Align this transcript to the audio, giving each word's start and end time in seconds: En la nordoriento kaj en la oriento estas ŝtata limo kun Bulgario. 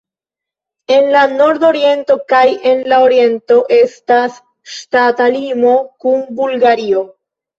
En 0.93 1.09
la 1.15 1.19
nordoriento 1.33 2.15
kaj 2.31 2.39
en 2.69 2.79
la 2.93 2.99
oriento 3.09 3.57
estas 3.79 4.39
ŝtata 4.77 5.27
limo 5.35 5.75
kun 6.07 6.25
Bulgario. 6.41 7.05